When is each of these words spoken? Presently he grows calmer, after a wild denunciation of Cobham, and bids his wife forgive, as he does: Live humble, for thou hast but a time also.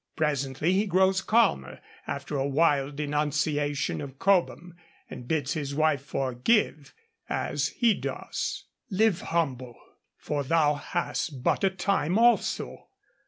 Presently 0.15 0.73
he 0.73 0.87
grows 0.87 1.21
calmer, 1.21 1.79
after 2.07 2.35
a 2.35 2.47
wild 2.47 2.95
denunciation 2.95 4.01
of 4.01 4.17
Cobham, 4.17 4.73
and 5.11 5.27
bids 5.27 5.53
his 5.53 5.75
wife 5.75 6.01
forgive, 6.03 6.95
as 7.29 7.67
he 7.67 7.93
does: 7.93 8.65
Live 8.89 9.21
humble, 9.21 9.75
for 10.17 10.43
thou 10.43 10.73
hast 10.73 11.43
but 11.43 11.63
a 11.63 11.69
time 11.69 12.17
also. 12.17 12.87